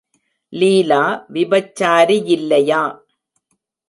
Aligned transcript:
லீலா 0.53 1.01
விபச்சாரி 1.33 2.17
யில்லையா? 2.29 2.81